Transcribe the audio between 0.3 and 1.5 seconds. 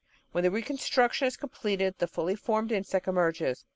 When the reconstruction is